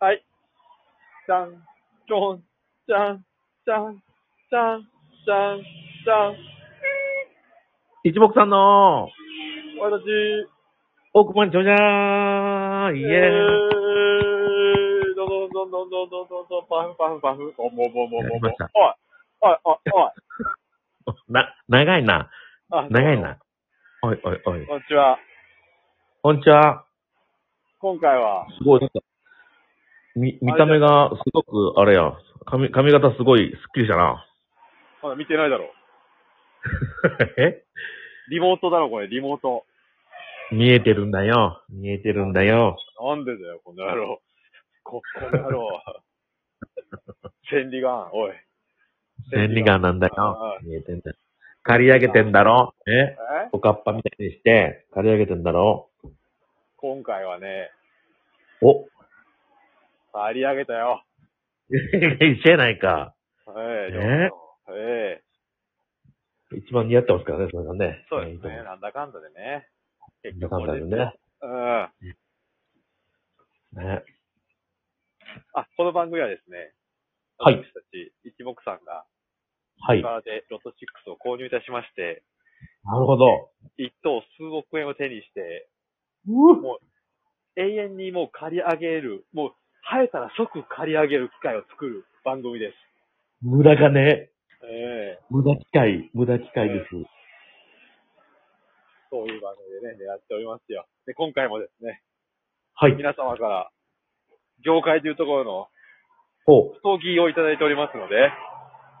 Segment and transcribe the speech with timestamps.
[0.00, 0.22] はい。
[1.26, 1.50] じゃん、
[2.06, 2.42] ちょん、
[2.86, 3.24] じゃん、
[3.66, 3.98] じゃん、
[4.48, 4.86] じゃん、
[5.26, 5.62] じゃん、
[6.04, 6.36] じゃん。
[8.04, 9.08] 一目さんの、
[9.82, 10.06] 私、
[11.12, 13.10] 大久保にちょじゃーん、イェーイ。
[13.10, 13.30] え
[15.10, 18.46] ん、どんどんどんどんどんどんどん、パフパフパフ、おもぼぼぼぼ。
[18.46, 18.54] おい、
[19.40, 19.78] おい、おい、
[21.06, 21.14] おい。
[21.26, 22.30] な、長いな。
[22.70, 23.36] 長いな。
[24.02, 24.64] おい、おい、おい。
[24.68, 25.18] こんにちは。
[26.22, 26.84] こんにちは。
[27.80, 28.46] 今回は。
[28.56, 28.90] すごい。
[30.18, 32.12] み、見た目がすごく、あれや、
[32.46, 34.26] 髪、髪型すごいスッキリしたな。
[35.02, 35.70] まだ見てないだろ。
[37.38, 37.62] え？
[38.30, 39.64] リモートだろ、これ、リモート。
[40.50, 41.62] 見えてるんだよ。
[41.68, 42.78] 見えてるんだよ。
[43.00, 44.20] なんでだよ、この野郎。
[44.82, 45.68] こ、この野郎。
[47.50, 48.32] 千里眼、おい。
[49.30, 50.58] 千里眼なんだあよ。
[50.62, 51.16] 見えてんだよ。
[51.62, 52.90] 刈り上げてんだろえ？
[52.92, 53.16] え？
[53.52, 55.90] おかっぱみたいにして、刈り上げてんだろ
[56.76, 57.70] 今回はね、
[58.62, 58.86] お
[60.18, 61.04] 張り上げたよ。
[61.70, 63.14] 一緒やないか。
[63.56, 64.30] ええね
[64.70, 65.28] ええ
[66.56, 68.06] 一番似合ってますからね、それがね。
[68.08, 68.62] そうですね。
[68.62, 69.68] なんだかんだでね。
[70.22, 71.12] 結局なんだかんだでね。
[71.42, 71.82] うん。
[71.82, 71.92] あ、
[73.72, 74.04] ね。
[75.76, 76.72] この番組はですね、
[77.38, 79.04] はい私たち一目さんが、
[79.80, 80.02] はい。
[80.24, 82.24] でロト6を購入いたしまして、
[82.84, 83.50] なるほど。
[83.76, 85.68] 一等数億円を手にして、
[86.26, 89.52] うもう永遠にもう借り上げる、もう
[89.90, 92.74] 生えたら即借り上げる機会を作る番組です。
[93.40, 94.28] 無駄がね、
[94.62, 96.90] ええ無駄機械、無駄機械です。
[99.10, 100.86] そういう番組でね、狙っておりますよ。
[101.06, 102.02] で、今回もですね、
[102.74, 102.94] はい。
[102.96, 103.70] 皆様から、
[104.64, 105.68] 業界というところの
[106.46, 108.30] お、不ぎをいただいておりますので、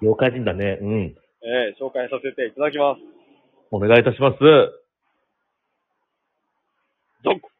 [0.00, 0.78] 妖怪人だね。
[0.80, 1.14] うん。
[1.42, 3.00] ええ紹介させていただきます。
[3.70, 4.38] お願いいたします。
[7.22, 7.50] どこ、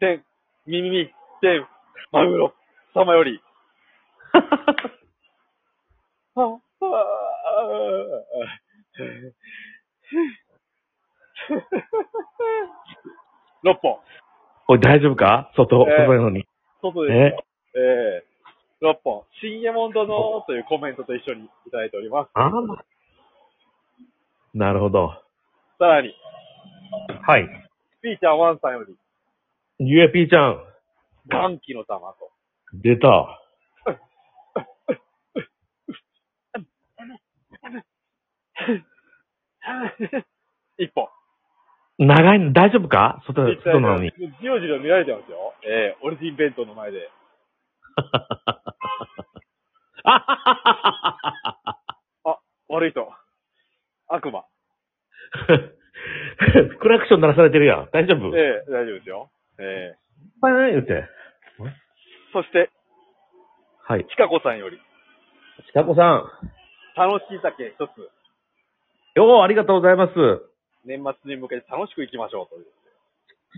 [0.00, 0.24] てん、
[0.66, 1.10] みみみ、
[1.40, 1.66] てん、
[2.12, 2.54] マグロ、
[2.94, 3.42] 様より。
[6.34, 6.60] は、は、
[13.64, 13.98] 6本。
[14.68, 15.50] おい、大丈夫か？
[15.56, 16.46] 外、えー外なのに。
[16.82, 17.44] 外ですよ。
[17.74, 18.22] え？
[18.22, 18.24] え
[18.82, 19.24] 6本。
[19.40, 22.30] 新エモンドのというコメントと一緒にいただいております。
[22.34, 22.50] ああ。
[24.54, 25.10] なるほど。
[25.78, 26.14] さらに、
[27.26, 27.48] はい。
[28.02, 28.94] ピーちゃんワンさんより、
[29.78, 30.62] ゆえぴーちゃん、
[31.28, 32.30] 元気の玉と。
[32.82, 33.40] 出た。
[40.78, 41.08] 一本。
[41.98, 43.22] 長いの、大丈夫か？
[43.26, 44.10] 外、外なのに。
[44.40, 45.54] じろじろ見られてますよ。
[45.64, 47.08] ええオリジン弁当の前で。
[52.68, 53.08] 悪い人。
[54.08, 54.44] 悪魔。
[56.80, 57.88] クラクション鳴らされてるやん。
[57.92, 58.36] 大丈夫？
[58.36, 59.30] ええ大丈夫ですよ。
[59.60, 59.96] ええ
[60.40, 61.08] バイバイ言って。
[62.34, 62.68] そして、
[63.86, 64.04] はい。
[64.10, 64.76] ちかこさんより、
[65.70, 66.26] ちかこさん。
[66.98, 68.10] 楽しい酒一つ、
[69.14, 70.14] よう、ありがとうございます。
[70.84, 72.66] 年末に向けて楽しく行きましょうという、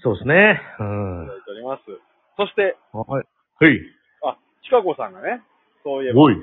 [0.03, 0.61] そうですね。
[0.79, 1.27] ういん。
[1.27, 1.83] ただいております。
[2.37, 3.25] そして、はい。
[3.65, 3.81] はい。
[4.25, 5.41] あ、ちかこさんがね、
[5.83, 6.37] そういえば、おい。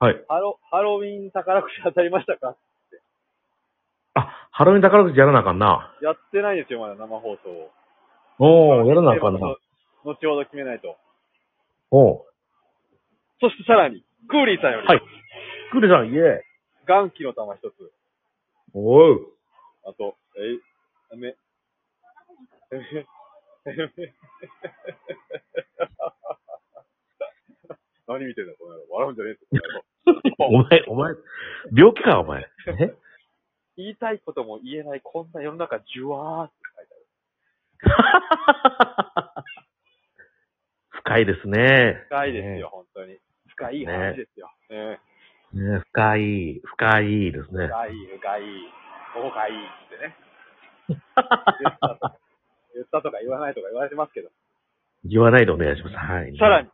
[0.00, 0.24] はい。
[0.28, 2.56] ハロ、ハロウィン宝くじ当たりましたか？
[4.14, 5.94] あ、ハロウィン宝くじやらなあかんな。
[6.02, 7.70] やってないですよ、まだ生放送を。
[8.40, 9.38] おー、やらなあかんな。
[9.40, 9.56] 後
[10.04, 10.96] ほど決めないと。
[11.92, 12.24] おー。
[13.40, 15.02] そしてさらに、クーリーさんより、はい。
[15.70, 16.42] クールさん、イェーイ。
[16.88, 17.92] 元気の玉一つ。
[18.72, 19.28] おう。
[19.84, 20.60] あと、えい、
[21.12, 21.36] あめ、
[28.08, 28.86] 何見てんだ、この野郎。
[28.90, 30.46] 笑うんじゃねえぞ、この野郎。
[30.48, 31.14] お前、お前、
[31.76, 32.48] 病気か、お前。
[32.80, 32.94] え？
[33.76, 36.94] 言いたいことも言えない、こんな世の中、じゅわーって書いて
[37.84, 39.01] ある。
[41.12, 42.06] 深いですね。
[42.08, 43.18] 深いですよ、本当に。
[43.48, 44.48] 深い話ですよ。
[44.70, 44.98] ね
[45.52, 45.72] ね。
[45.76, 47.68] ね深い、深いですね。
[47.68, 48.42] 深い、深い、
[49.12, 50.16] ここがいいってね。
[52.74, 54.30] 言ったとか言わないとか言われてますけど。
[55.04, 55.96] 言わないでお願いします。
[55.96, 56.34] はい。
[56.38, 56.70] さらに、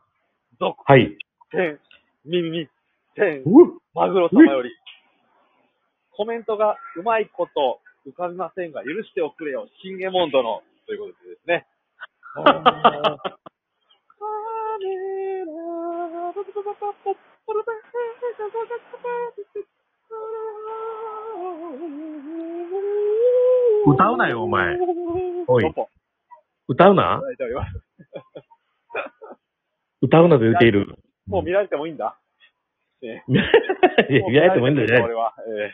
[0.60, 1.18] 続はい。
[1.50, 1.80] 天、
[2.24, 2.68] 耳、
[3.16, 3.44] 天、う
[3.94, 4.70] マグロ様より、
[6.12, 11.66] コメントがうまいこと浮かびませんが、許しておくれよ、シンゲモンドの、ということでですね。
[23.86, 24.76] 歌うなよお前
[25.46, 25.64] おい
[26.68, 27.20] 歌うな？
[27.20, 27.72] 叩いております
[30.00, 30.94] 歌うなと言っている。
[31.26, 32.18] もう見られてもいいんだ。
[33.02, 33.06] え
[34.12, 35.00] いや、見られてもいいんだよね。
[35.04, 35.34] 俺は。
[35.48, 35.72] え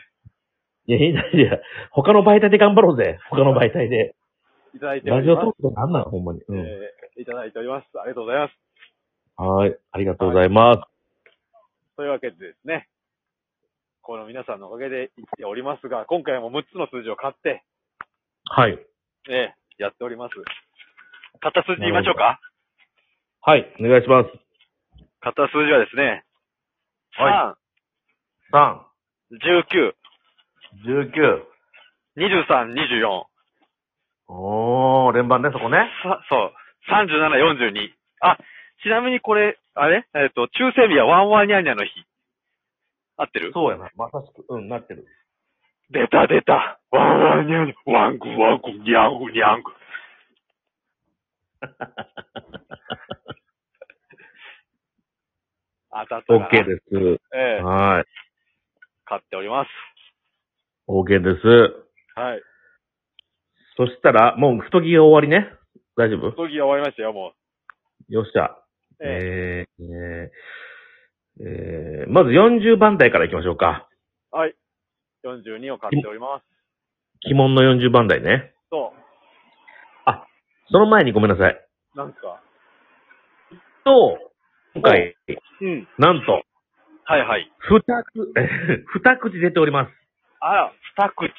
[0.87, 1.59] いや、いいんだいや、
[1.91, 3.19] 他の媒体で頑張ろうぜ。
[3.29, 4.15] 他の媒体で。
[4.73, 5.41] ーいただいておラります。
[5.41, 6.41] ジオトークとかなんなん、ほんまに。
[6.47, 6.57] うん。
[6.59, 7.87] えーいただいております。
[7.99, 8.57] ありがとうございます。
[9.37, 9.77] はい。
[9.91, 10.94] ありがとうございます。
[11.95, 12.87] というわけでですね、
[14.01, 17.63] この皆さんのおかげで生きておりますが、今回も6つの数字を買って、
[18.45, 18.77] はい。
[19.29, 20.35] ええ、やっております。
[21.41, 22.39] 買った数字言いましょうか？
[23.41, 23.73] はい。
[23.79, 24.29] お願いします。
[25.21, 26.23] 買った数字はですね、
[27.17, 27.57] は
[28.51, 28.85] 3、
[29.33, 29.93] 3、19、
[30.85, 31.43] 19。
[32.17, 33.23] 23、24、
[34.29, 35.91] おー、連番ね、そこね。
[36.01, 36.53] さそう、
[36.89, 37.11] 37、
[37.73, 37.91] 42。
[38.21, 38.37] あ、
[38.85, 40.05] ちなみにこれ、あれ？
[40.13, 41.89] えっ、と、抽選日はワンワンニャンニャンの日。
[43.17, 43.51] 合ってる？
[43.51, 43.89] そうやな。
[43.95, 45.07] まさしく、うん、なってる。
[45.89, 46.79] 出た出た。
[46.91, 49.71] ワンワンニャンニャン、ワングワング、ニャングニャング。
[55.89, 56.83] 当たった OK です。
[57.33, 58.05] ええはい。
[59.05, 59.69] 買っております。
[60.87, 61.47] OK です。
[62.13, 62.41] はい。
[63.77, 65.51] そしたら、もう太着が終わりね。
[65.97, 66.31] 大丈夫？
[66.33, 67.33] 時が終わりましたよ、も
[68.09, 68.55] よっしゃ。
[68.99, 69.05] う。
[69.07, 73.87] えええー、えーえーまず40番台から行きましょうか。
[74.31, 74.55] はい。
[75.25, 76.45] 42を買っております。
[77.25, 78.53] 鬼門の40番台ね。
[78.69, 78.93] そ
[80.71, 81.53] その前にごめんなさい。
[81.53, 81.97] う。
[81.97, 82.41] なんすか？
[83.83, 84.17] と、
[84.73, 85.15] 今回、
[85.61, 85.87] うん。
[85.99, 86.41] なんと、
[87.03, 87.51] はいはい。
[87.59, 87.85] 二つ、
[88.39, 89.93] え 二口出ております。
[90.39, 91.31] あら、二口。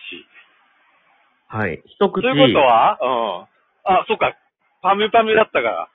[1.48, 1.82] はい。
[1.86, 2.22] 一口。
[2.22, 3.92] ということはうん。
[3.94, 4.36] あ、そっか。
[4.82, 5.88] パムパムだったから。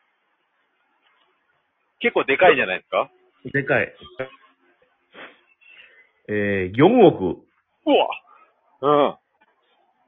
[2.01, 3.09] 結構でかいんじゃないですか？
[3.45, 3.93] でかい。
[6.29, 7.43] えー、4億、
[7.85, 9.19] うわ。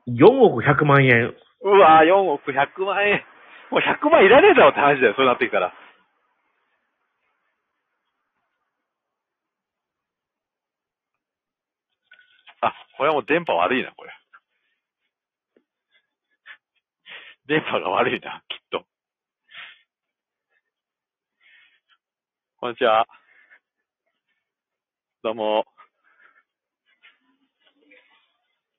[0.08, 1.36] 4億100万円。
[1.62, 1.78] うん。
[1.78, 3.24] うわ、4億100万円。
[3.72, 5.74] もう100万いらねえだろって話だよ、そうなってきたら。
[12.62, 14.12] あ、これはもう電波悪いな、これ。
[17.48, 18.86] 電波が悪いな、きっと。
[22.64, 23.06] こんにちは。
[25.22, 25.66] どうも。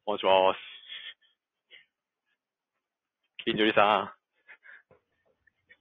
[0.06, 0.56] もしもーし。
[3.44, 4.12] 金樹里さん。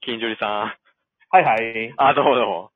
[0.04, 0.50] 金樹里さん。
[1.30, 1.94] はいはい。
[1.96, 2.70] あ、どうもどうも。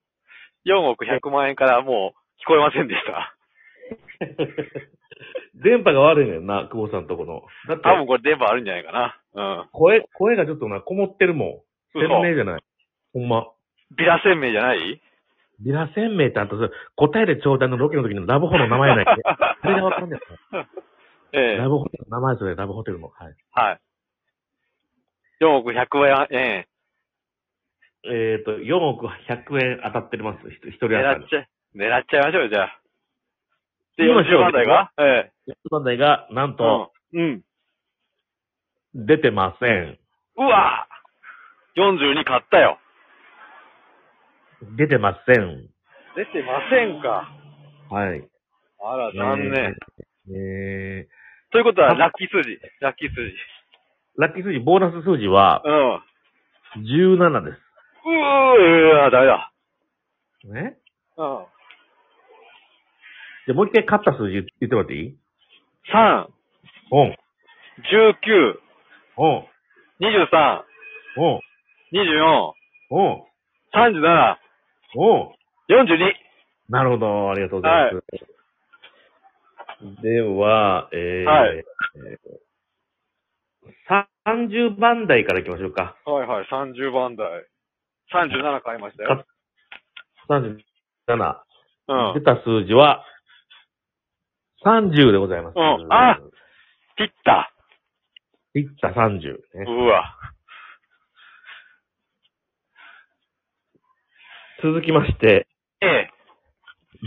[0.64, 3.36] 4億100万円からもう聞こえませんでした。
[5.62, 7.42] 電波が悪いねんな、久保さんとこの。
[7.66, 9.20] だって多、分これ電波あるんじゃないかな。
[9.34, 9.68] うん。
[9.72, 12.00] 声、声がちょっとな、こもってるもん。
[12.00, 12.62] 鮮明じゃない。
[13.12, 13.46] ほんま。
[13.90, 15.02] ビラ鮮明じゃない？
[15.60, 19.58] ビラ鮮明ってあと、それ答えでちょうだいのロケの時のラブホの名前やないか。
[19.62, 20.20] それがわかんない。
[21.32, 23.08] ええラブホテルの名前それ、ラブホテルの。
[23.08, 23.34] はい。
[23.52, 23.80] はい。
[25.40, 26.66] 4億100万円。
[28.04, 30.48] えっ、ー、と、4億100円当たってます。
[30.48, 31.28] 一人当たり狙っ。
[31.28, 32.80] ちゃ、狙っちゃいましょうよ、じゃあ。
[33.96, 34.92] で、行きましょう40万台が？
[34.98, 35.32] ええ。
[35.46, 37.20] 一番台が、なんと、うん。
[37.20, 37.26] う
[39.02, 39.06] ん。
[39.06, 39.98] 出てません。
[40.36, 40.86] うわ
[41.76, 42.78] 42買ったよ。
[44.76, 45.68] 出てません。
[46.16, 47.28] 出てませんか。
[47.90, 48.28] はい。
[48.80, 49.76] あら、残念。
[50.30, 50.34] えー。
[50.34, 51.08] え
[51.50, 52.58] ということは、ラッキー数字。
[52.80, 53.20] ラッキー数字。
[53.20, 55.94] ー、ラッキー数字、ボーナス数字はうん。
[55.94, 56.02] う
[56.76, 57.68] 17です。
[58.04, 59.52] ーわダメだ。
[60.44, 60.76] ね
[61.16, 61.46] うん。
[63.46, 65.16] じゃあもう一回勝った数字言ってもらっていい
[65.92, 66.26] ？3、
[66.90, 67.16] おん。
[67.80, 68.60] 19、
[69.16, 69.46] おん。
[70.00, 70.62] 23、
[71.16, 71.40] おん。
[71.92, 72.52] 24、
[72.90, 73.22] おん。
[73.74, 74.36] 37、
[74.94, 75.34] おん。
[75.68, 76.14] 42。
[76.68, 77.30] なるほど。
[77.30, 78.06] ありがとうございます。
[80.02, 81.64] では、えー、はい
[83.86, 85.96] さ30番台から行きましょうか。
[86.04, 87.46] はいはい、30番台。
[88.12, 89.24] 37買いましたよ。
[90.28, 91.36] 37。
[91.88, 92.20] うん出。
[92.20, 93.04] た数字は、
[94.64, 95.54] 30でございます。
[95.56, 96.18] うんあ
[96.96, 97.52] 切った。
[98.54, 99.36] いった30、ね。
[99.66, 100.16] うわ。
[104.60, 105.46] 続きまして、
[105.80, 106.10] ええ。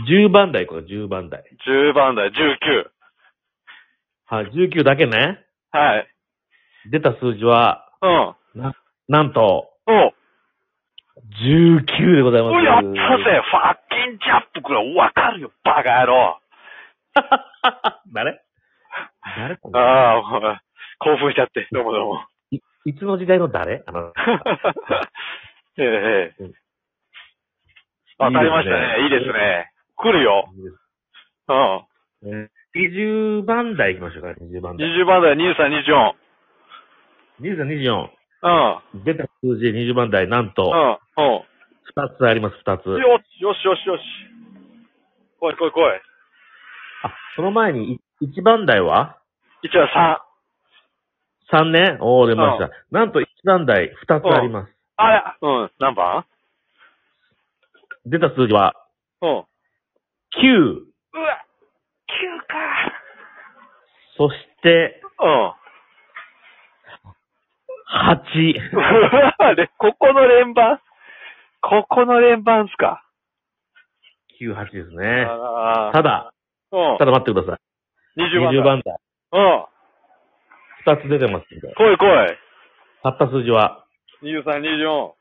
[0.08, 1.44] 10番台、これ10番台。
[1.66, 2.32] 10番台、19。
[4.26, 5.44] はい、19だけね。
[5.70, 6.08] はい。
[6.90, 7.90] 出た数字は、
[8.54, 8.60] うん。
[8.62, 8.74] な、
[9.08, 10.12] なんと、お
[11.44, 12.54] 19でございます。
[12.56, 16.38] うやったぜファッキンジャップくらいわかるよ、バカ野郎。
[18.14, 18.40] 誰？
[19.36, 19.78] 誰これ？
[19.78, 20.58] ああ、もう
[21.00, 21.68] 興奮しちゃって。
[21.70, 22.24] どうもどうも。
[22.50, 23.82] いいつの時代の誰？
[23.86, 24.12] あの、
[25.76, 26.61] ええ、ええ。
[28.26, 29.02] 当たりましたね。
[29.04, 29.72] いいですね。
[29.96, 30.48] 来るよ。
[31.48, 32.28] うん。
[32.28, 34.88] えー20番台行きましょうか、20番台。
[34.88, 36.14] 20番台、23、24。
[37.42, 38.08] 23、24。
[38.94, 39.04] うん。
[39.04, 41.22] 出た数字で20番台、なんと、うん。
[41.22, 41.42] うん。
[41.94, 42.86] 2つあります、2つ。
[42.86, 44.02] よし、よし、よし、よし。
[45.38, 46.00] 来い、来い、来い。
[47.02, 49.18] あ、その前に、1番台は？
[49.62, 50.18] 一応3。
[51.52, 51.98] 3ね。
[52.00, 52.70] おー、出ました。
[52.90, 54.72] なんと1番台、2つあります。
[54.96, 55.70] あれ、うん。
[55.78, 56.24] 何番？
[58.06, 58.74] 出た数字は、
[59.20, 59.38] うん。
[59.38, 59.46] う
[60.34, 60.74] 9。
[61.18, 61.44] わ
[62.08, 62.56] !9 か
[64.16, 65.52] そして、うん。
[67.92, 69.54] 8。
[69.56, 70.80] で、ここの連番
[71.60, 73.04] ここの連番っすか。
[74.40, 75.26] 9、8ですね。
[75.92, 76.32] ただ、
[76.72, 76.98] うん。
[76.98, 77.60] ただ待ってくださ
[78.16, 78.20] い。
[78.20, 78.60] 20番だ。
[78.60, 78.98] 20番台。
[79.32, 79.64] うん。
[80.84, 81.72] 2つ出てますんで。
[81.74, 82.36] 来い来い。
[83.02, 83.84] たった数字は、
[84.22, 85.12] 23、24。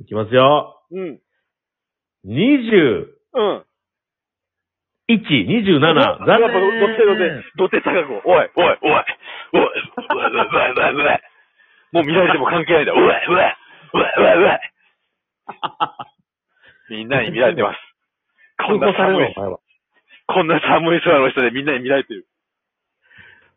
[0.00, 0.82] いきますよ。
[0.90, 1.20] うん。
[2.26, 3.64] 20、うん。
[5.08, 5.94] 1、27。
[5.94, 6.48] やっぱ、残ど
[6.86, 8.28] ってどて、どって高く。
[8.28, 9.04] おい、おい、おい、おい、
[9.52, 9.68] おい、おい、
[10.14, 11.20] おい、おい、おい。
[11.92, 12.94] もう見られても関係ないんだ。
[12.94, 13.20] おい、おい、おい、
[13.94, 14.58] おい、おい。
[16.90, 17.78] みんなに見られてます。
[18.66, 19.34] こんな寒い、
[20.26, 22.26] こんな寒い空の下でみんなに見られてる。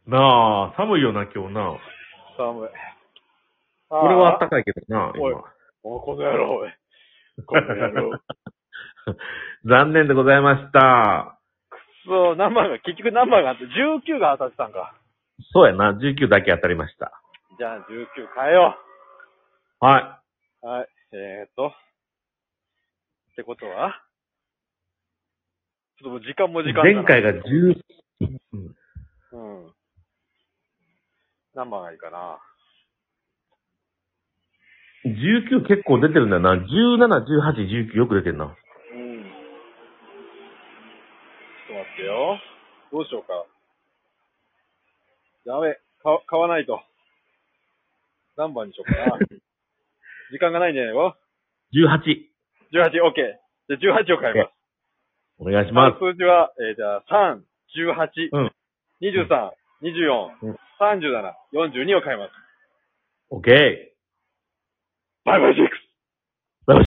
[0.05, 1.77] なあ、寒いよな、今日な。
[2.37, 2.69] 寒い。
[3.89, 5.43] 俺はあったかかいけどな、おい今。
[5.83, 6.73] おこの野郎、おい。
[7.45, 8.19] この野郎。
[9.65, 11.39] 残念でございました。
[12.05, 14.95] そう、何番が、結局何番があって、19が当たってたんか。
[15.53, 17.11] そうやな、19だけ当たりました。
[17.57, 18.77] じゃあ19変えよ
[19.79, 20.21] は
[20.63, 20.67] う。
[20.67, 20.89] はい。
[21.13, 21.67] えーっと。
[21.67, 24.01] ってことは
[25.99, 26.63] ちょっともう時間もい。
[26.63, 27.41] 時間前回が10、
[28.21, 28.75] うん
[29.31, 29.73] うん。
[31.53, 32.39] 何番がいいかな。
[35.05, 36.53] 19結構出てるんだよな。
[36.55, 38.45] 17、18、19よく出てるな。
[38.45, 38.51] うん。
[38.51, 42.39] ちょっと待ってよ。
[42.91, 43.45] どうしようか。
[45.45, 46.79] やべ、買買わないと。
[48.37, 49.17] 何番にしようかな。
[50.31, 51.15] 時間がないんじゃないの
[51.73, 52.27] ？18。
[52.71, 53.15] ?18、OK。
[53.69, 54.51] じゃあ18を買います。
[55.39, 55.99] お願いします。
[55.99, 57.41] 数字は、えー、じゃあ、3、
[57.75, 58.51] 18、うん
[59.01, 59.51] 23、
[59.83, 62.31] 24、うん37、42を買います。
[63.31, 63.97] OK。
[65.25, 65.55] バイバイ